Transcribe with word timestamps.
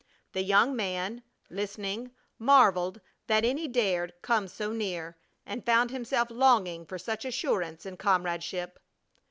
The 0.33 0.41
young 0.41 0.75
man, 0.75 1.21
listening, 1.51 2.09
marveled 2.39 3.01
that 3.27 3.45
any 3.45 3.67
dared 3.67 4.13
come 4.23 4.47
so 4.47 4.71
near, 4.73 5.15
and 5.45 5.63
found 5.63 5.91
himself 5.91 6.31
longing 6.31 6.87
for 6.87 6.97
such 6.97 7.23
assurance 7.23 7.85
and 7.85 7.99
comradeship. 7.99 8.79